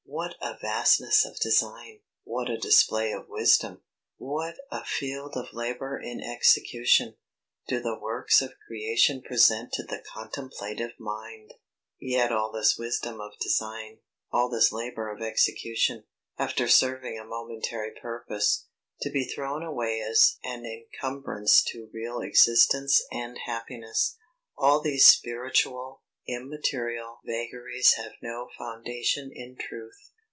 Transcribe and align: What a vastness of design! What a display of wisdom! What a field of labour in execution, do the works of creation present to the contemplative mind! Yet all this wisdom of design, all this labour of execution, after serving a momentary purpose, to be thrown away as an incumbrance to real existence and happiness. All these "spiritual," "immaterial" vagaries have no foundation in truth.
What 0.13 0.35
a 0.41 0.57
vastness 0.59 1.23
of 1.25 1.39
design! 1.39 2.01
What 2.25 2.49
a 2.49 2.57
display 2.57 3.13
of 3.13 3.29
wisdom! 3.29 3.81
What 4.17 4.55
a 4.69 4.83
field 4.83 5.37
of 5.37 5.53
labour 5.53 5.97
in 5.99 6.21
execution, 6.21 7.15
do 7.69 7.79
the 7.79 7.97
works 7.97 8.41
of 8.41 8.55
creation 8.67 9.21
present 9.21 9.71
to 9.71 9.83
the 9.83 10.03
contemplative 10.13 10.91
mind! 10.99 11.53
Yet 11.97 12.29
all 12.31 12.51
this 12.51 12.77
wisdom 12.77 13.21
of 13.21 13.39
design, 13.39 13.99
all 14.33 14.49
this 14.49 14.73
labour 14.73 15.09
of 15.15 15.21
execution, 15.21 16.03
after 16.37 16.67
serving 16.67 17.17
a 17.17 17.23
momentary 17.23 17.91
purpose, 17.99 18.67
to 19.03 19.09
be 19.09 19.23
thrown 19.25 19.63
away 19.63 20.01
as 20.01 20.37
an 20.43 20.65
incumbrance 20.65 21.63
to 21.71 21.89
real 21.93 22.19
existence 22.19 23.01
and 23.13 23.37
happiness. 23.45 24.17
All 24.57 24.81
these 24.81 25.07
"spiritual," 25.07 26.01
"immaterial" 26.27 27.19
vagaries 27.25 27.93
have 27.93 28.11
no 28.21 28.47
foundation 28.55 29.31
in 29.33 29.57
truth. 29.57 30.11